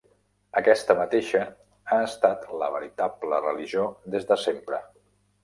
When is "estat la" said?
2.07-2.71